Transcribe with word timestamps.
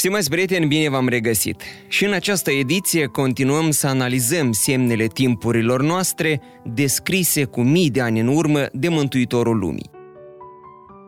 Stimați 0.00 0.30
prieteni, 0.30 0.66
bine 0.66 0.88
v-am 0.88 1.08
regăsit! 1.08 1.62
Și 1.88 2.04
în 2.04 2.12
această 2.12 2.50
ediție 2.50 3.06
continuăm 3.06 3.70
să 3.70 3.86
analizăm 3.86 4.52
semnele 4.52 5.06
timpurilor 5.06 5.82
noastre 5.82 6.40
descrise 6.64 7.44
cu 7.44 7.60
mii 7.60 7.90
de 7.90 8.00
ani 8.00 8.20
în 8.20 8.26
urmă 8.26 8.66
de 8.72 8.88
Mântuitorul 8.88 9.58
Lumii. 9.58 9.90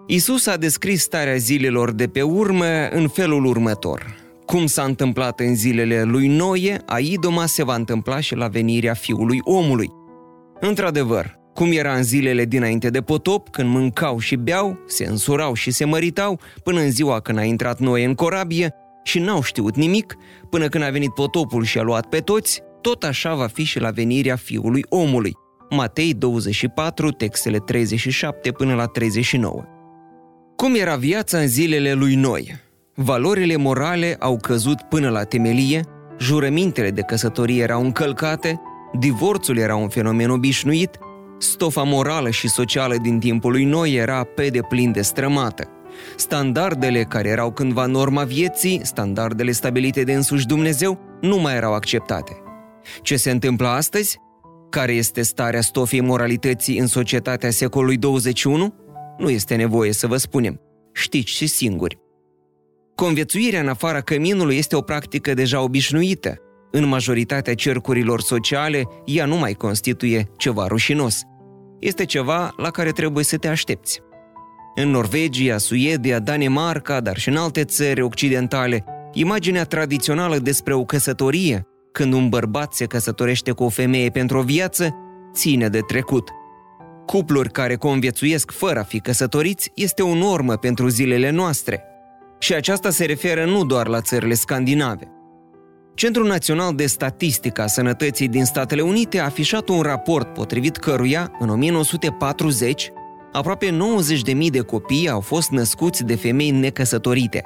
Isus 0.06 0.46
a 0.46 0.56
descris 0.56 1.02
starea 1.02 1.36
zilelor 1.36 1.92
de 1.92 2.08
pe 2.08 2.22
urmă 2.22 2.88
în 2.90 3.08
felul 3.08 3.44
următor. 3.44 4.16
Cum 4.46 4.66
s-a 4.66 4.82
întâmplat 4.82 5.40
în 5.40 5.54
zilele 5.54 6.02
lui 6.02 6.26
Noie, 6.26 6.80
a 6.86 6.98
Idoma 6.98 7.46
se 7.46 7.64
va 7.64 7.74
întâmpla 7.74 8.20
și 8.20 8.34
la 8.34 8.48
venirea 8.48 8.94
Fiului 8.94 9.38
Omului. 9.42 9.90
Într-adevăr, 10.60 11.38
cum 11.54 11.72
era 11.72 11.94
în 11.94 12.02
zilele 12.02 12.44
dinainte 12.44 12.90
de 12.90 13.00
potop, 13.00 13.48
când 13.48 13.68
mâncau 13.68 14.18
și 14.18 14.36
beau, 14.36 14.78
se 14.86 15.06
însurau 15.06 15.54
și 15.54 15.70
se 15.70 15.84
măritau, 15.84 16.40
până 16.62 16.80
în 16.80 16.90
ziua 16.90 17.20
când 17.20 17.38
a 17.38 17.42
intrat 17.42 17.78
Noe 17.78 18.04
în 18.04 18.14
corabie, 18.14 18.74
și 19.02 19.18
n-au 19.18 19.42
știut 19.42 19.76
nimic 19.76 20.16
până 20.50 20.68
când 20.68 20.84
a 20.84 20.90
venit 20.90 21.14
potopul 21.14 21.64
și 21.64 21.78
a 21.78 21.82
luat 21.82 22.06
pe 22.06 22.18
toți, 22.18 22.62
tot 22.80 23.02
așa 23.02 23.34
va 23.34 23.46
fi 23.46 23.64
și 23.64 23.80
la 23.80 23.90
venirea 23.90 24.36
Fiului 24.36 24.84
Omului. 24.88 25.36
Matei 25.70 26.14
24, 26.14 27.10
textele 27.10 27.58
37 27.58 28.52
până 28.52 28.74
la 28.74 28.86
39. 28.86 29.64
Cum 30.56 30.74
era 30.74 30.96
viața 30.96 31.38
în 31.38 31.46
zilele 31.46 31.92
lui 31.92 32.14
Noi? 32.14 32.60
Valorile 32.94 33.56
morale 33.56 34.16
au 34.20 34.36
căzut 34.36 34.80
până 34.80 35.08
la 35.08 35.22
temelie, 35.22 35.84
jurămintele 36.18 36.90
de 36.90 37.00
căsătorie 37.00 37.62
erau 37.62 37.82
încălcate, 37.82 38.60
divorțul 38.98 39.58
era 39.58 39.76
un 39.76 39.88
fenomen 39.88 40.30
obișnuit, 40.30 40.98
stofa 41.38 41.82
morală 41.82 42.30
și 42.30 42.48
socială 42.48 42.96
din 43.02 43.18
timpul 43.18 43.50
lui 43.50 43.64
Noi 43.64 43.94
era 43.94 44.24
pe 44.24 44.48
deplin 44.48 44.92
destrămată. 44.92 45.68
Standardele 46.16 47.02
care 47.02 47.28
erau 47.28 47.52
cândva 47.52 47.86
norma 47.86 48.24
vieții, 48.24 48.80
standardele 48.82 49.52
stabilite 49.52 50.02
de 50.02 50.12
însuși 50.12 50.46
Dumnezeu, 50.46 51.00
nu 51.20 51.36
mai 51.36 51.54
erau 51.54 51.74
acceptate. 51.74 52.42
Ce 53.02 53.16
se 53.16 53.30
întâmplă 53.30 53.68
astăzi? 53.68 54.18
Care 54.70 54.92
este 54.92 55.22
starea 55.22 55.60
stofei 55.60 56.00
moralității 56.00 56.78
în 56.78 56.86
societatea 56.86 57.50
secolului 57.50 57.96
21? 57.96 58.74
Nu 59.18 59.30
este 59.30 59.54
nevoie 59.54 59.92
să 59.92 60.06
vă 60.06 60.16
spunem. 60.16 60.60
Știți 60.92 61.30
și 61.30 61.46
singuri. 61.46 61.98
Conviețuirea 62.94 63.60
în 63.60 63.68
afara 63.68 64.00
căminului 64.00 64.56
este 64.56 64.76
o 64.76 64.80
practică 64.80 65.34
deja 65.34 65.60
obișnuită. 65.60 66.36
În 66.70 66.86
majoritatea 66.86 67.54
cercurilor 67.54 68.20
sociale, 68.20 68.82
ea 69.04 69.24
nu 69.24 69.36
mai 69.36 69.52
constituie 69.52 70.30
ceva 70.36 70.66
rușinos. 70.66 71.22
Este 71.78 72.04
ceva 72.04 72.54
la 72.56 72.70
care 72.70 72.90
trebuie 72.90 73.24
să 73.24 73.36
te 73.36 73.48
aștepți. 73.48 74.02
În 74.74 74.90
Norvegia, 74.90 75.58
Suedia, 75.58 76.18
Danemarca, 76.18 77.00
dar 77.00 77.16
și 77.16 77.28
în 77.28 77.36
alte 77.36 77.64
țări 77.64 78.00
occidentale, 78.00 78.84
imaginea 79.12 79.64
tradițională 79.64 80.38
despre 80.38 80.74
o 80.74 80.84
căsătorie, 80.84 81.66
când 81.92 82.12
un 82.12 82.28
bărbat 82.28 82.72
se 82.72 82.86
căsătorește 82.86 83.50
cu 83.50 83.64
o 83.64 83.68
femeie 83.68 84.10
pentru 84.10 84.38
o 84.38 84.42
viață, 84.42 84.94
ține 85.32 85.68
de 85.68 85.80
trecut. 85.80 86.28
Cupluri 87.06 87.50
care 87.50 87.74
conviețuiesc 87.74 88.50
fără 88.50 88.78
a 88.78 88.82
fi 88.82 89.00
căsătoriți 89.00 89.70
este 89.74 90.02
o 90.02 90.14
normă 90.14 90.56
pentru 90.56 90.88
zilele 90.88 91.30
noastre. 91.30 91.82
Și 92.38 92.54
aceasta 92.54 92.90
se 92.90 93.04
referă 93.04 93.44
nu 93.44 93.64
doar 93.64 93.86
la 93.86 94.00
țările 94.00 94.34
scandinave. 94.34 95.06
Centrul 95.94 96.26
Național 96.26 96.74
de 96.74 96.86
Statistică 96.86 97.62
a 97.62 97.66
Sănătății 97.66 98.28
din 98.28 98.44
Statele 98.44 98.80
Unite 98.80 99.18
a 99.18 99.24
afișat 99.24 99.68
un 99.68 99.80
raport 99.80 100.34
potrivit 100.34 100.76
căruia, 100.76 101.32
în 101.38 101.48
1940, 101.48 102.92
aproape 103.32 103.78
90.000 104.34 104.46
de 104.50 104.60
copii 104.60 105.08
au 105.08 105.20
fost 105.20 105.50
născuți 105.50 106.04
de 106.04 106.14
femei 106.14 106.50
necăsătorite, 106.50 107.42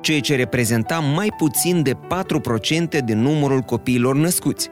ceea 0.00 0.20
ce 0.20 0.36
reprezenta 0.36 0.98
mai 0.98 1.28
puțin 1.38 1.82
de 1.82 1.94
4% 1.94 3.04
din 3.04 3.18
numărul 3.18 3.60
copiilor 3.60 4.16
născuți. 4.16 4.68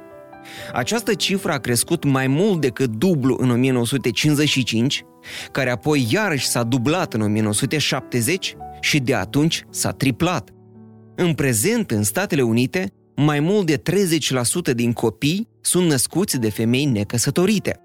Această 0.73 1.15
cifră 1.15 1.53
a 1.53 1.59
crescut 1.59 2.05
mai 2.05 2.27
mult 2.27 2.61
decât 2.61 2.91
dublu 2.91 3.37
în 3.41 3.51
1955, 3.51 5.05
care 5.53 5.71
apoi 5.71 6.07
iarăși 6.11 6.47
s-a 6.47 6.63
dublat 6.63 7.15
în 7.15 7.21
1970 7.21 8.57
și 8.81 8.99
de 8.99 9.15
atunci 9.15 9.65
s-a 9.71 9.91
triplat. 9.91 10.51
În 11.15 11.35
prezent, 11.35 11.91
în 11.91 12.03
Statele 12.03 12.43
Unite, 12.43 12.93
mai 13.17 13.41
mult 13.41 13.67
de 13.67 13.83
30% 14.71 14.75
din 14.75 14.93
copii 14.93 15.49
sunt 15.61 15.87
născuți 15.87 16.41
de 16.41 16.51
femei 16.51 16.85
necăsătorite. 16.85 17.81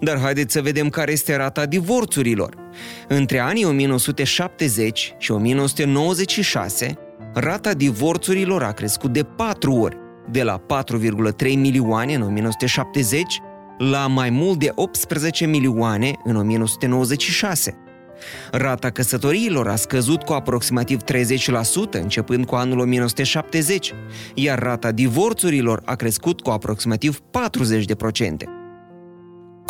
Dar 0.00 0.18
haideți 0.20 0.52
să 0.52 0.60
vedem 0.60 0.88
care 0.88 1.12
este 1.12 1.36
rata 1.36 1.66
divorțurilor. 1.66 2.54
Între 3.08 3.38
anii 3.38 3.64
1970 3.64 5.14
și 5.18 5.30
1996, 5.30 6.98
rata 7.34 7.72
divorțurilor 7.72 8.62
a 8.62 8.72
crescut 8.72 9.12
de 9.12 9.22
4 9.22 9.74
ori, 9.74 9.96
de 10.30 10.42
la 10.42 10.60
4,3 10.60 11.54
milioane 11.54 12.14
în 12.14 12.22
1970 12.22 13.40
la 13.78 14.06
mai 14.06 14.30
mult 14.30 14.58
de 14.58 14.72
18 14.74 15.46
milioane 15.46 16.12
în 16.24 16.36
1996. 16.36 17.76
Rata 18.50 18.90
căsătoriilor 18.90 19.68
a 19.68 19.76
scăzut 19.76 20.22
cu 20.22 20.32
aproximativ 20.32 21.00
30% 21.02 21.04
începând 21.90 22.46
cu 22.46 22.54
anul 22.54 22.78
1970, 22.78 23.92
iar 24.34 24.58
rata 24.58 24.92
divorțurilor 24.92 25.82
a 25.84 25.94
crescut 25.94 26.40
cu 26.40 26.50
aproximativ 26.50 27.20
40%. 27.20 28.59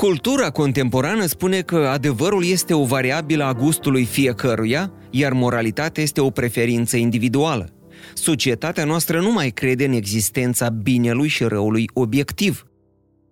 Cultura 0.00 0.50
contemporană 0.50 1.26
spune 1.26 1.60
că 1.60 1.76
adevărul 1.76 2.44
este 2.44 2.74
o 2.74 2.84
variabilă 2.84 3.44
a 3.44 3.52
gustului 3.52 4.04
fiecăruia, 4.04 4.92
iar 5.10 5.32
moralitatea 5.32 6.02
este 6.02 6.20
o 6.20 6.30
preferință 6.30 6.96
individuală. 6.96 7.68
Societatea 8.14 8.84
noastră 8.84 9.20
nu 9.20 9.32
mai 9.32 9.50
crede 9.50 9.84
în 9.84 9.92
existența 9.92 10.68
binelui 10.68 11.28
și 11.28 11.44
răului 11.44 11.88
obiectiv. 11.94 12.66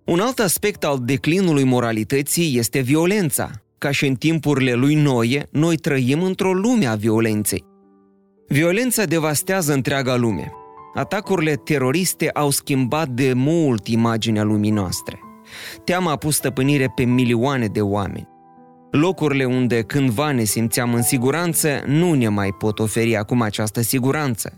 Un 0.05 0.21
alt 0.21 0.39
aspect 0.39 0.85
al 0.85 0.99
declinului 1.05 1.65
moralității 1.65 2.59
este 2.59 2.81
violența. 2.81 3.51
Ca 3.79 3.91
și 3.91 4.07
în 4.07 4.15
timpurile 4.15 4.73
lui 4.73 4.95
Noie, 4.95 5.47
noi 5.51 5.77
trăim 5.77 6.23
într-o 6.23 6.53
lume 6.53 6.87
a 6.87 6.95
violenței. 6.95 7.65
Violența 8.49 9.05
devastează 9.05 9.73
întreaga 9.73 10.17
lume. 10.17 10.53
Atacurile 10.95 11.55
teroriste 11.55 12.31
au 12.31 12.51
schimbat 12.51 13.09
de 13.09 13.33
mult 13.33 13.87
imaginea 13.87 14.43
lumii 14.43 14.71
noastre. 14.71 15.21
Teama 15.85 16.11
a 16.11 16.17
pus 16.17 16.35
stăpânire 16.37 16.93
pe 16.95 17.05
milioane 17.05 17.67
de 17.67 17.81
oameni. 17.81 18.29
Locurile 18.91 19.45
unde 19.45 19.83
cândva 19.83 20.31
ne 20.31 20.45
simțeam 20.45 20.95
în 20.95 21.03
siguranță 21.03 21.83
nu 21.87 22.13
ne 22.13 22.29
mai 22.29 22.51
pot 22.59 22.79
oferi 22.79 23.17
acum 23.17 23.43
această 23.43 23.81
siguranță. 23.81 24.57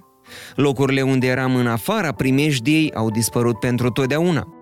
Locurile 0.55 1.03
unde 1.03 1.27
eram 1.27 1.55
în 1.55 1.67
afara 1.67 2.13
primejdiei 2.13 2.93
au 2.95 3.11
dispărut 3.11 3.59
pentru 3.59 3.91
totdeauna. 3.91 4.55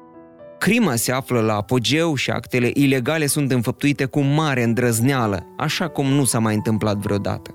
Crima 0.58 0.96
se 0.96 1.12
află 1.12 1.40
la 1.40 1.54
apogeu 1.54 2.14
și 2.14 2.30
actele 2.30 2.70
ilegale 2.74 3.26
sunt 3.26 3.52
înfăptuite 3.52 4.04
cu 4.04 4.20
mare 4.20 4.62
îndrăzneală, 4.62 5.46
așa 5.56 5.88
cum 5.88 6.06
nu 6.06 6.24
s-a 6.24 6.38
mai 6.38 6.54
întâmplat 6.54 6.96
vreodată. 6.96 7.50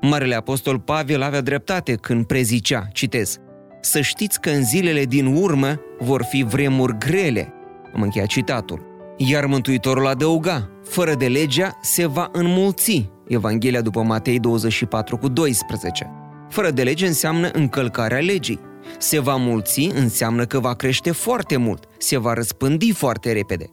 Marele 0.00 0.34
apostol 0.34 0.78
Pavel 0.78 1.22
avea 1.22 1.40
dreptate 1.40 1.94
când 1.94 2.26
prezicea, 2.26 2.88
citez, 2.92 3.38
să 3.80 4.00
știți 4.00 4.40
că 4.40 4.50
în 4.50 4.64
zilele 4.64 5.04
din 5.04 5.26
urmă 5.26 5.80
vor 5.98 6.22
fi 6.22 6.42
vremuri 6.42 6.98
grele, 6.98 7.53
am 7.94 8.02
încheiat 8.02 8.28
citatul. 8.28 8.92
Iar 9.16 9.46
Mântuitorul 9.46 10.06
adăuga, 10.06 10.70
fără 10.84 11.14
de 11.14 11.26
legea 11.26 11.78
se 11.82 12.06
va 12.06 12.28
înmulți. 12.32 13.10
Evanghelia 13.26 13.80
după 13.80 14.02
Matei 14.02 14.38
24 14.38 15.16
cu 15.16 15.28
12. 15.28 16.10
Fără 16.48 16.70
de 16.70 16.82
lege 16.82 17.06
înseamnă 17.06 17.48
încălcarea 17.52 18.18
legii. 18.18 18.60
Se 18.98 19.18
va 19.18 19.36
mulți 19.36 19.90
înseamnă 19.94 20.44
că 20.44 20.58
va 20.58 20.74
crește 20.74 21.10
foarte 21.10 21.56
mult, 21.56 21.84
se 21.98 22.16
va 22.18 22.32
răspândi 22.32 22.92
foarte 22.92 23.32
repede. 23.32 23.66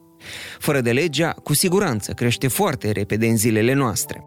Fără 0.58 0.80
de 0.80 0.92
legea, 0.92 1.30
cu 1.30 1.54
siguranță, 1.54 2.12
crește 2.12 2.48
foarte 2.48 2.90
repede 2.90 3.26
în 3.26 3.36
zilele 3.36 3.72
noastre. 3.72 4.24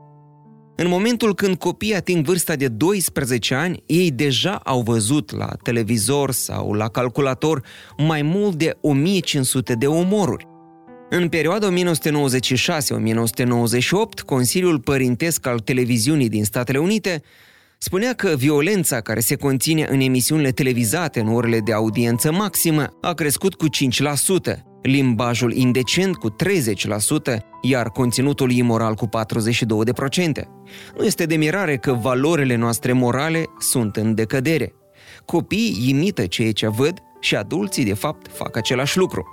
În 0.77 0.87
momentul 0.87 1.35
când 1.35 1.55
copiii 1.55 1.95
ating 1.95 2.25
vârsta 2.25 2.55
de 2.55 2.67
12 2.67 3.53
ani, 3.55 3.83
ei 3.85 4.11
deja 4.11 4.55
au 4.63 4.81
văzut 4.81 5.37
la 5.37 5.49
televizor 5.63 6.31
sau 6.31 6.73
la 6.73 6.89
calculator 6.89 7.63
mai 7.97 8.21
mult 8.21 8.55
de 8.55 8.77
1500 8.81 9.73
de 9.73 9.87
omoruri. 9.87 10.47
În 11.09 11.29
perioada 11.29 11.73
1996-1998, 11.73 11.73
Consiliul 14.25 14.79
Părintesc 14.79 15.47
al 15.47 15.59
Televiziunii 15.59 16.29
din 16.29 16.43
Statele 16.43 16.77
Unite 16.77 17.23
Spunea 17.77 18.13
că 18.13 18.35
violența 18.37 19.01
care 19.01 19.19
se 19.19 19.35
conține 19.35 19.87
în 19.89 19.99
emisiunile 19.99 20.51
televizate 20.51 21.19
în 21.19 21.27
orele 21.27 21.59
de 21.59 21.73
audiență 21.73 22.31
maximă 22.31 22.97
a 23.01 23.13
crescut 23.13 23.55
cu 23.55 23.65
5%, 23.69 24.63
limbajul 24.85 25.53
indecent 25.53 26.15
cu 26.15 26.29
30%, 26.29 26.35
iar 27.61 27.89
conținutul 27.89 28.51
imoral 28.51 28.93
cu 28.93 29.07
42%. 29.07 29.09
Nu 30.97 31.05
este 31.05 31.25
de 31.25 31.35
mirare 31.35 31.77
că 31.77 31.93
valorile 31.93 32.55
noastre 32.55 32.91
morale 32.91 33.43
sunt 33.59 33.95
în 33.95 34.15
decădere. 34.15 34.73
Copiii 35.25 35.89
imită 35.89 36.25
ceea 36.25 36.51
ce 36.51 36.67
văd 36.67 36.99
și 37.19 37.35
adulții, 37.35 37.85
de 37.85 37.93
fapt, 37.93 38.31
fac 38.31 38.57
același 38.57 38.97
lucru. 38.97 39.25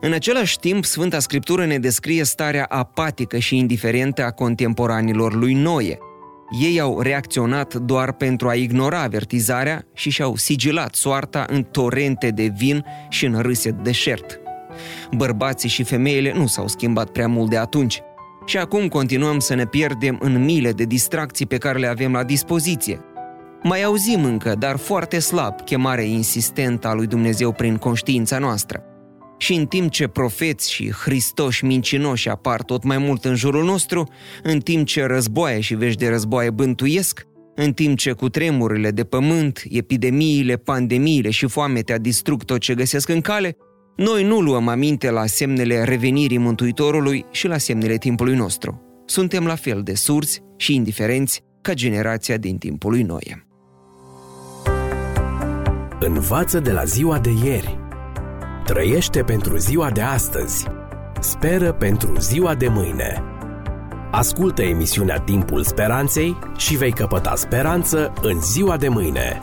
În 0.00 0.12
același 0.12 0.58
timp, 0.58 0.84
Sfânta 0.84 1.18
Scriptură 1.18 1.66
ne 1.66 1.78
descrie 1.78 2.24
starea 2.24 2.64
apatică 2.68 3.38
și 3.38 3.56
indiferentă 3.56 4.24
a 4.24 4.30
contemporanilor 4.30 5.34
lui 5.34 5.54
Noe. 5.54 5.98
Ei 6.62 6.80
au 6.80 7.00
reacționat 7.00 7.74
doar 7.74 8.12
pentru 8.12 8.48
a 8.48 8.54
ignora 8.54 9.00
avertizarea 9.00 9.86
și 9.94 10.10
și-au 10.10 10.36
sigilat 10.36 10.94
soarta 10.94 11.44
în 11.48 11.62
torente 11.62 12.30
de 12.30 12.52
vin 12.56 12.84
și 13.08 13.24
în 13.24 13.38
râse 13.40 13.70
de 13.70 13.80
deșert. 13.82 14.40
Bărbații 15.16 15.68
și 15.68 15.82
femeile 15.82 16.32
nu 16.32 16.46
s-au 16.46 16.68
schimbat 16.68 17.10
prea 17.10 17.28
mult 17.28 17.50
de 17.50 17.56
atunci. 17.56 18.00
Și 18.46 18.58
acum 18.58 18.88
continuăm 18.88 19.38
să 19.38 19.54
ne 19.54 19.66
pierdem 19.66 20.18
în 20.20 20.44
mile 20.44 20.72
de 20.72 20.84
distracții 20.84 21.46
pe 21.46 21.58
care 21.58 21.78
le 21.78 21.86
avem 21.86 22.12
la 22.12 22.24
dispoziție. 22.24 23.00
Mai 23.62 23.82
auzim 23.82 24.24
încă, 24.24 24.54
dar 24.58 24.76
foarte 24.76 25.18
slab, 25.18 25.60
chemarea 25.64 26.04
insistentă 26.04 26.88
a 26.88 26.94
lui 26.94 27.06
Dumnezeu 27.06 27.52
prin 27.52 27.76
conștiința 27.76 28.38
noastră. 28.38 28.82
Și 29.38 29.54
în 29.54 29.66
timp 29.66 29.90
ce 29.90 30.06
profeți 30.06 30.72
și 30.72 30.92
hristoși 30.92 31.64
mincinoși 31.64 32.28
apar 32.28 32.62
tot 32.62 32.84
mai 32.84 32.98
mult 32.98 33.24
în 33.24 33.34
jurul 33.34 33.64
nostru, 33.64 34.08
în 34.42 34.60
timp 34.60 34.86
ce 34.86 35.04
războaie 35.04 35.60
și 35.60 35.74
vești 35.74 35.98
de 35.98 36.08
războaie 36.08 36.50
bântuiesc, 36.50 37.26
în 37.54 37.72
timp 37.72 37.98
ce 37.98 38.12
cu 38.12 38.28
tremurile 38.28 38.90
de 38.90 39.04
pământ, 39.04 39.62
epidemiile, 39.70 40.56
pandemiile 40.56 41.30
și 41.30 41.46
foametea 41.46 41.98
distrug 41.98 42.44
tot 42.44 42.58
ce 42.58 42.74
găsesc 42.74 43.08
în 43.08 43.20
cale, 43.20 43.56
noi 43.96 44.24
nu 44.24 44.40
luăm 44.40 44.68
aminte 44.68 45.10
la 45.10 45.26
semnele 45.26 45.84
revenirii 45.84 46.38
Mântuitorului 46.38 47.24
și 47.30 47.46
la 47.46 47.58
semnele 47.58 47.96
timpului 47.96 48.36
nostru. 48.36 48.82
Suntem 49.06 49.46
la 49.46 49.54
fel 49.54 49.82
de 49.82 49.94
surzi 49.94 50.42
și 50.56 50.74
indiferenți 50.74 51.42
ca 51.60 51.72
generația 51.72 52.36
din 52.36 52.58
timpul 52.58 52.90
lui 52.90 53.02
Noe. 53.02 53.46
Învață 56.00 56.60
de 56.60 56.72
la 56.72 56.84
ziua 56.84 57.18
de 57.18 57.30
ieri. 57.44 57.78
Trăiește 58.64 59.22
pentru 59.22 59.56
ziua 59.56 59.90
de 59.90 60.00
astăzi. 60.00 60.66
Speră 61.20 61.72
pentru 61.72 62.18
ziua 62.18 62.54
de 62.54 62.68
mâine. 62.68 63.22
Ascultă 64.10 64.62
emisiunea 64.62 65.18
Timpul 65.18 65.64
Speranței 65.64 66.38
și 66.56 66.76
vei 66.76 66.92
căpăta 66.92 67.34
speranță 67.34 68.12
în 68.22 68.40
ziua 68.40 68.76
de 68.76 68.88
mâine. 68.88 69.38